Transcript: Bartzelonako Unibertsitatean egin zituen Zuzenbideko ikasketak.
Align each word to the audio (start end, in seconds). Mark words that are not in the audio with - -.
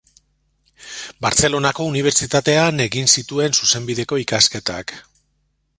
Bartzelonako 1.25 1.85
Unibertsitatean 1.89 2.83
egin 2.87 3.11
zituen 3.17 3.59
Zuzenbideko 3.61 4.21
ikasketak. 4.25 4.97